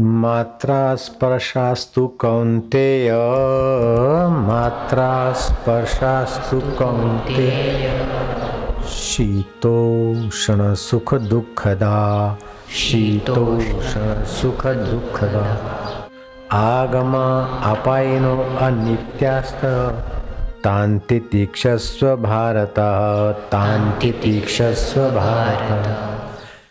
[0.00, 3.10] मात्रास्पर्शास्तु Kaunteya
[4.46, 7.88] मात्रास्पर्शास्तु Kaunteya
[9.00, 12.00] शीतोषणसुखदुःखदा
[12.80, 15.44] शीतोषणसुखदुःखदा
[16.62, 17.24] आगमा
[17.72, 18.36] अपायिनो
[18.66, 19.62] अनित्यास्त
[20.64, 22.86] तान्तितीक्षस्व Bharat
[23.56, 26.32] तान्तितीक्षस्व Bharat